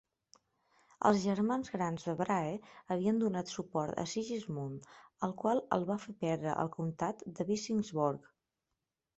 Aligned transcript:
Els 1.09 1.19
germans 1.25 1.69
grans 1.73 2.07
de 2.07 2.15
Brahe 2.21 2.55
havien 2.95 3.19
donat 3.23 3.53
suport 3.57 4.01
a 4.05 4.07
Sigismund, 4.13 4.89
el 5.29 5.37
qual 5.43 5.63
els 5.79 5.87
va 5.91 6.01
fer 6.07 6.15
perdre 6.27 6.57
el 6.65 6.73
comtat 6.81 7.23
de 7.41 7.49
Visingsborg. 7.53 8.29